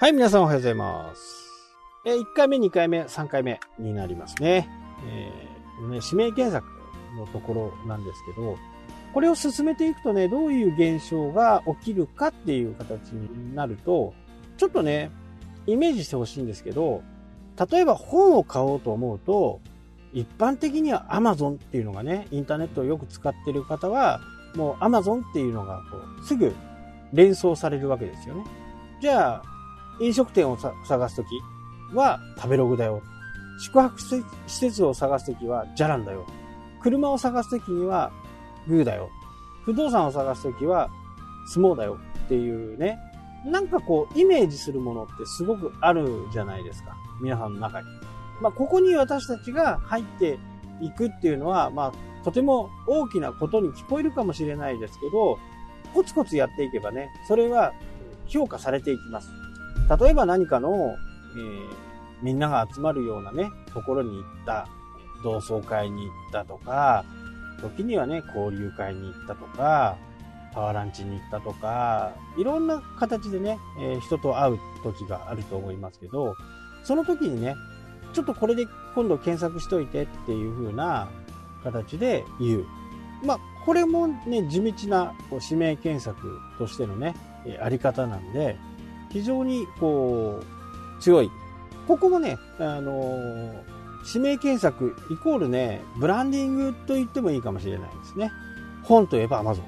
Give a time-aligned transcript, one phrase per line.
[0.00, 1.66] はい、皆さんおはようございます。
[2.06, 4.68] えー1回目、2回目、3回目になりますね。
[5.08, 6.64] えーね指名検索
[7.16, 8.56] のところなんですけど、
[9.12, 14.14] これを進めていくとね、どういう現象が起きるかっていう形になると、
[14.56, 15.10] ちょっとね、
[15.66, 17.02] イメージしてほしいんですけど、
[17.68, 19.60] 例えば本を買おうと思うと、
[20.12, 24.20] 一般的には Amazon っていうのがね、インターネットをよく使ってる方は、
[24.54, 26.54] もう Amazon っていうのがこうすぐ
[27.12, 28.44] 連想されるわけですよね。
[29.00, 29.57] じゃあ、
[30.00, 31.28] 飲食店を探すとき
[31.94, 33.02] は食べログだよ。
[33.60, 36.26] 宿泊施設を探すときはじゃらんだよ。
[36.80, 38.12] 車を探すときには
[38.68, 39.10] グーだよ。
[39.64, 40.88] 不動産を探すときは
[41.48, 42.98] スモーだよっていうね。
[43.44, 46.96] なんかこう、イメージするものってすごくあるじゃないですか。
[47.20, 47.86] 皆さんの中に。
[48.40, 50.38] まあ、ここに私たちが入って
[50.80, 55.38] いくっていうのは、まあ、とても大きなことに聞こえるかもしれないですけど、
[55.94, 57.72] コツコツやっていけばね、それは
[58.26, 59.28] 評価されていきます。
[59.96, 60.96] 例えば何かの、
[61.36, 61.88] えー
[62.20, 64.66] みんなが集まるようなね、ところに行った、
[65.22, 67.04] 同窓会に行ったとか、
[67.60, 69.96] 時にはね、交流会に行ったとか、
[70.52, 76.34] パワーランチに行ったとか、いろんな形でね、えー人と会う時があると思いますけど、
[76.82, 77.54] その時にね、
[78.12, 78.66] ちょっとこれで
[78.96, 81.08] 今度検索しといてっていう風な
[81.62, 82.66] 形で言う。
[83.24, 87.14] まあ、これもね、地道なこう指名検索としてのね、
[87.46, 88.56] えーあり方なんで、
[89.10, 90.40] 非常にこ
[90.98, 91.30] う、強い。
[91.86, 93.64] ここもね、あの
[94.06, 98.30] 指名検索イコールね、ブランディングと言ってもいいかもしれないですね。
[98.82, 99.62] 本といえば Amazon。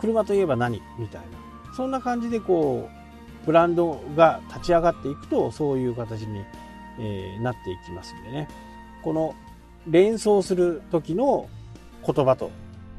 [0.00, 1.74] 車といえば何みたいな。
[1.74, 2.88] そんな感じでこ
[3.42, 6.44] う、ブランドが立ち上がっていくと、そういう形に、
[6.98, 8.48] えーなっていきますんでね。
[9.02, 9.34] この
[9.88, 11.48] 連想する時の
[12.06, 12.50] 言葉と、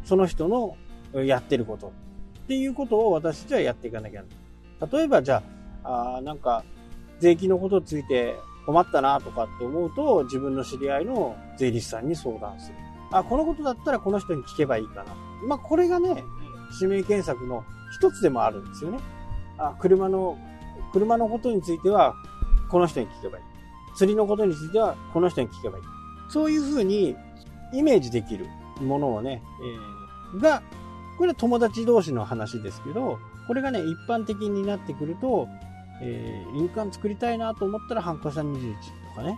[0.04, 0.78] その人の
[1.14, 4.24] やってることっていうことを私たちはやっていかなきゃ
[4.80, 4.88] な。
[4.92, 6.64] 例えばじゃあ、あなんか
[7.20, 12.76] 税金のことについて困ったなとかって思うと、自分の知り合いの税理士さんに相談する。
[13.12, 15.16] あ、このことだったらこの人に聞けばいいかな。
[15.48, 16.24] まあ、これがね、
[16.80, 19.00] 指名検索の一つでもあるんですよね。
[19.58, 20.38] あ、車の、
[20.94, 22.16] 車のことについては、
[22.70, 23.44] この人に聞けばいい。
[23.96, 25.84] 釣りのことについては、この人に聞けばいい。
[26.30, 27.16] そういうふうに、
[27.74, 28.46] イメージできる
[28.82, 29.42] ものをね、
[30.34, 30.62] えーが、
[31.18, 35.48] これは友達同士の話ですけど、これがね、一般的になってくると、
[36.02, 38.74] えー、印鑑作りたいなと思ったら、ハンコさん21
[39.10, 39.38] とかね。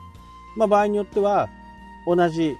[0.56, 1.50] まあ、場合によっては、
[2.08, 2.56] 同じ、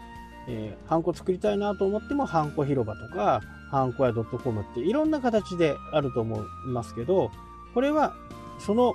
[0.48, 3.42] えー、ハンコ作りたいなと思っても、ハンコ広場とか、
[3.72, 7.32] ハンコ屋 .com っていろんな形であると思いますけど、
[7.74, 8.14] これは、
[8.60, 8.94] その、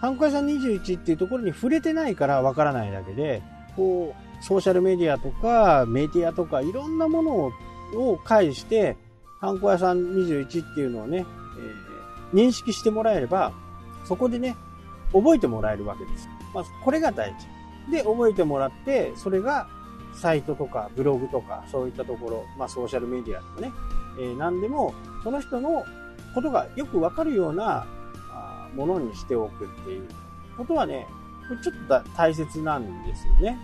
[0.00, 3.42] ハンコ屋さん21っていうところに触れてないからわからないだけで、
[3.76, 7.52] こう、ソーシャルメディアとか、メディアとか、いろんなものを
[7.94, 8.96] を介して、
[9.40, 11.26] ハンコ屋さん21っていうのをね、
[11.58, 11.92] えー
[12.32, 13.52] 認識してもらえれば、
[14.04, 14.56] そこでね、
[15.12, 16.28] 覚えてもらえるわけです。
[16.54, 17.46] まあ、これが大事。
[17.90, 19.68] で、覚えてもらって、それが
[20.14, 23.72] サイトとかブログとか、そういったところ、まあ、ソーシャルメディアとかね、
[24.18, 25.84] えー何でも、その人の
[26.34, 27.86] ことがよくわかるような
[28.30, 30.08] あものにしておくっていう
[30.56, 31.06] ことはね、
[31.48, 31.74] これちょっ
[32.04, 33.58] と大切なんですよね。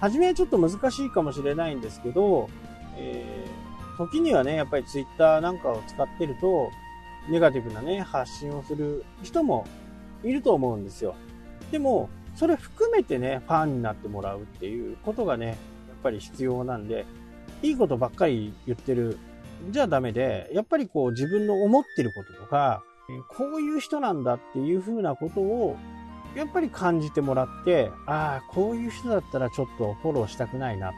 [0.00, 2.48] はじめはちょっと難しいかもしれないんですけど、
[2.96, 3.68] えー
[3.98, 6.70] 時にはね、やっぱりツイッターなんかを使ってると、
[7.30, 9.66] ネガティブなね、発信をする人も
[10.24, 11.14] いると思うんですよ。
[11.70, 15.56] でも、それ含めてね、ファンになってもらうっていうことがね、やっ
[16.02, 17.04] ぱり必要なんで、
[17.62, 19.18] いいことばっかり言ってる
[19.70, 22.82] じゃダメで、やっぱりこう自分の思ってることとか、
[23.36, 25.76] こういう人なんだっていうふうなことを、
[26.34, 30.92] やっぱり感じてもらって、ああ、こういう人だったらちょっとフォローしたくないな。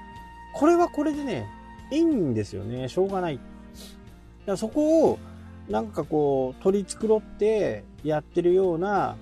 [0.54, 1.46] これはこれでね、
[1.90, 2.88] いいんですよね。
[2.88, 3.36] しょうがない。
[3.36, 3.46] だか
[4.46, 5.18] らそこを、
[5.70, 9.16] なんかこう、取り繕ってやってるような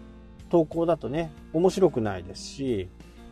[0.51, 2.89] 投稿だとね、面白くないですし、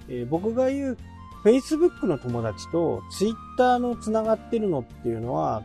[0.08, 0.98] えー僕が言う
[1.44, 5.62] Facebook の友達と Twitter の繋がってるのっていうのは、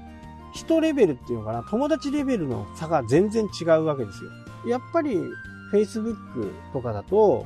[0.54, 4.32] 人レベルっていうのかな、友達レベルの差が全然違うわけですよ。
[4.68, 5.20] やっぱり
[5.74, 7.46] Facebook とかだと、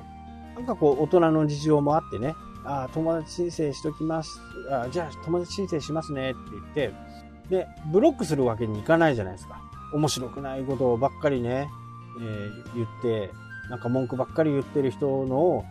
[0.56, 2.36] なんかこう、大人の事情もあってね、
[2.66, 4.40] ああ、友達申請しときます。
[4.72, 6.94] あじゃあ、友達申請しますねって言って、
[7.50, 9.62] で、ブロックするわけにいかないじゃないですか。
[9.94, 11.70] 面白くないことばっかりね、
[12.20, 13.32] えー言って、
[13.70, 15.66] なんか文句ばっかり言ってる人の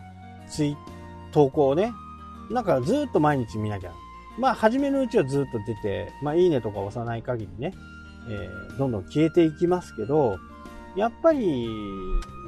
[0.49, 0.77] ツイ
[1.31, 1.93] 投稿をね、
[2.49, 3.91] なんかずっと毎日見なきゃ。
[4.37, 7.73] まあ、初めのうちはずっと出て、まあ、いいねとか押さない限りね、
[8.29, 10.37] えーどんどん消えていきますけど、
[10.95, 11.67] やっぱり、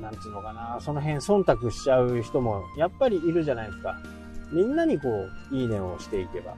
[0.02, 3.98] なんつうのかな、その辺忖度しちゃう人もやっぱりいるじゃないですか。
[4.52, 6.56] みんなにこう、いいねをしていけば。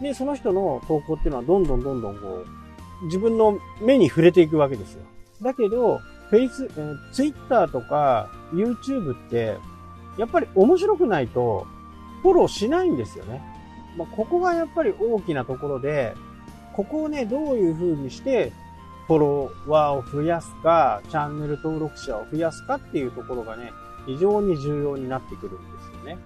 [0.00, 2.63] で、その人の投稿っていうのはどんどんどんどんこう、
[3.02, 5.02] 自分の目に触れていくわけですよ。
[5.42, 6.00] だけど、
[6.30, 9.58] フェイス、えー、ツイッターとか YouTube って、
[10.16, 11.66] やっぱり面白くないと
[12.22, 13.42] フォローしないんですよね。
[13.96, 16.14] まあ、ここがやっぱり大きなところで、
[16.72, 18.52] ここをね、どういう風にして
[19.06, 23.72] フォロワーを増やすか、チャンネル登録者を増やすかっていうところがね、
[24.06, 26.18] 非常に重要になってくるんですよね。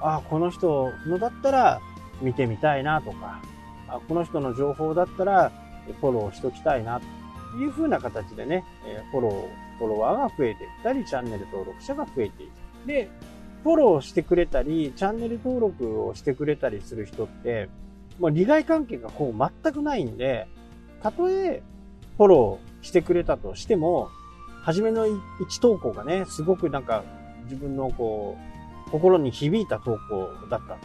[0.00, 1.80] ああ、この人のだったら
[2.22, 3.40] 見てみたいなとか、
[3.88, 5.52] あこの人の情報だったら
[6.00, 7.06] フォローしときたいなと
[7.58, 8.64] いう風な形でね、
[9.10, 12.86] フォロー、フォロワーが増えていったり、チャンネル登録者が増えていく。
[12.86, 13.08] で、
[13.62, 17.68] フォローしてくれたり、チャンネル登録をしてくれたりする人って、
[18.18, 20.46] もう利害関係がこう全くないんで、
[21.02, 21.62] たとえ
[22.16, 24.08] フォローしてくれたとしても、
[24.62, 25.18] 初めの1
[25.60, 27.02] 投稿がね、すごくなんか
[27.44, 28.36] 自分のこ
[28.86, 30.78] う、心に響いた投稿だった。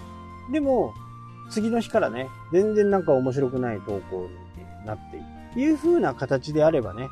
[0.51, 0.93] でも、
[1.49, 4.29] 次の日からね、全然なんか面白くない投稿に
[4.85, 5.25] なっている。
[5.61, 7.07] いう風な形であればね、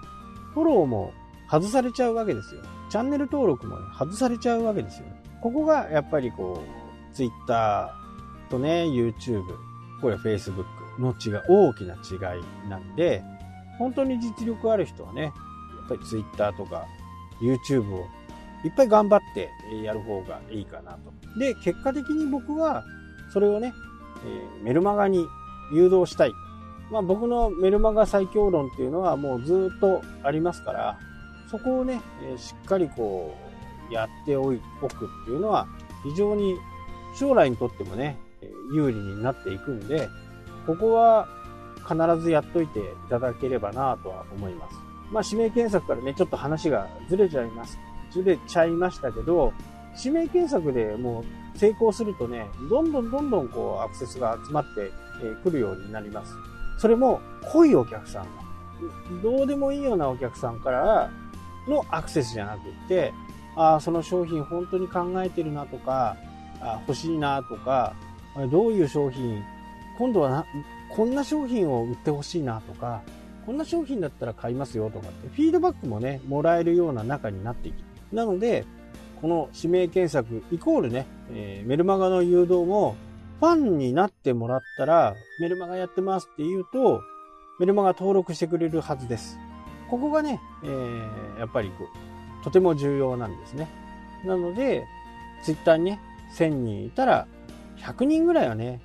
[0.54, 1.14] フォローも
[1.50, 2.62] 外されちゃうわけですよ。
[2.90, 5.06] チャンネル登録も、外されちゃうわけですよ。
[5.42, 6.62] ここがやっぱりこ
[7.12, 7.94] う、Twitter
[8.50, 9.44] とね、YouTube、
[10.02, 10.66] これ Facebook
[11.00, 13.24] の違い、大きな違いなんで、
[13.80, 15.34] 本当に実力ある人はね、やっ
[15.90, 16.86] ぱり Twitter とか
[17.42, 18.06] YouTube を
[18.64, 19.50] いっぱい頑張って
[19.84, 21.40] やる方がいいかなと。
[21.40, 22.84] で、結果的に僕は
[23.31, 23.74] それをね、
[24.26, 25.26] えー、メルマガに
[25.74, 26.31] 誘導したい。
[26.91, 31.00] まあ僕のメルマガ最強論っていうのはもうずっとありますから、
[31.50, 33.35] そこをね、え、しっかりこ
[33.89, 34.57] うやっておくっ
[35.25, 35.68] ていうのは
[36.03, 36.57] 非常に
[37.18, 38.18] 将来にとってもね、
[38.74, 40.09] 有利になっていくんで、
[40.65, 41.27] ここは
[41.88, 44.77] 必ずやっといていただければなとは思います。
[45.12, 47.77] まあ指名検索からね、ちょっと話がずれちゃいます。
[48.12, 49.53] ずれちゃいましたけど、
[49.97, 51.24] 指名検索でも
[51.56, 54.91] う成功するとね、どんどんどんどんこうアクセスが集まって
[55.44, 56.33] くるようになります。
[56.83, 57.21] それも
[57.53, 58.27] 濃いお客さん
[59.21, 61.09] どうでもいいようなお客さんから
[61.65, 63.13] のアクセスじゃなくって、
[63.56, 66.18] ああ、その商品本当に考えてるなとか、
[66.59, 67.95] あ欲しいなとか、
[68.51, 69.41] どういう商品、
[69.97, 70.45] 今度はな、
[70.89, 73.01] こんな商品を売ってほしいなとか、
[73.45, 77.75] こんな商品だったら買いますよとかって、フィードバックもね、もらえるような中になっていく。
[78.13, 78.65] なので、
[79.21, 82.97] この指名検索イコールね、えー、メルマガの誘導も
[83.44, 87.01] ファンになってもらったら、メルマガやってますって言うと、
[87.60, 89.38] メルマガ登録してくれるはずです。
[89.90, 93.68] ここがね、えー、やっぱりこう、とても重要なんですね。
[94.24, 94.86] なので、
[95.44, 96.00] ツイッターにね、
[96.38, 97.28] 1000人いたら、
[97.80, 98.80] 100人ぐらいはね、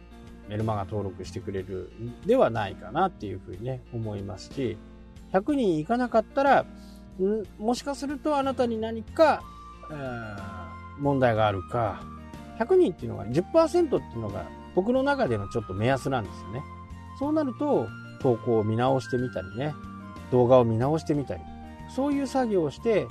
[0.48, 1.92] メルマガ登録してくれる
[2.26, 4.76] ではないかなっていうふうにね、思いますし、
[5.32, 6.66] 100人いかなかったら、
[7.60, 9.40] もしかするとあなたに何か
[10.98, 12.17] 問題があるか、
[12.58, 16.62] 100人っていうのが10%っていうのが僕の中でのちょっと目安なんですよね。
[17.18, 17.88] そうなると、
[18.20, 19.74] 投稿を見直してみたりね、
[20.30, 21.40] 動画を見直してみたり、
[21.94, 23.08] そういう作業をして、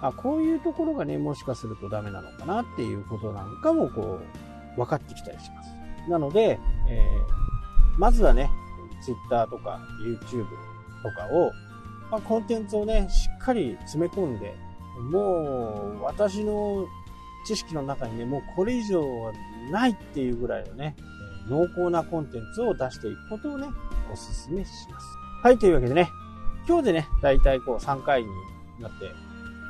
[0.00, 4.20] あ、こういうところがね、もしかするとダメなのかなっていうことなんかもこ
[4.76, 5.74] う、分かってきたりします。
[6.10, 6.58] なので、
[6.88, 8.50] えー、まずはね、
[9.04, 10.46] Twitter とか YouTube
[11.02, 11.52] とかを、
[12.10, 14.54] まあ、コンテンツをね、しっかり詰め込んで、
[15.10, 16.86] もう私の
[17.46, 19.32] 知識の中にね、もうこれ以上は
[19.70, 20.96] ないっていうぐらいのね、
[21.48, 23.68] 濃厚なコンテンツを出していくことをね、
[24.10, 25.06] お勧めします。
[25.42, 26.08] はい、というわけでね、
[26.66, 28.28] 今日でね、だいたいこう3回に
[28.80, 29.12] なって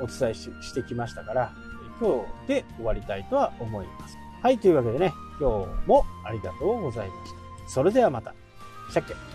[0.01, 1.53] お伝えししてきましたから、
[2.01, 4.17] 今日で終わりたいとは思います。
[4.43, 7.69] はい、というわけでね、今日もありがとうございました。
[7.69, 8.35] それではまた。
[8.91, 9.34] したっけ